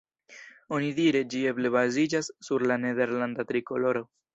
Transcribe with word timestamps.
Onidire, 0.77 1.21
ĝi 1.35 1.43
eble 1.53 1.73
baziĝas 1.77 2.33
sur 2.49 2.69
la 2.73 2.83
nederlanda 2.89 3.51
trikoloro. 3.53 4.09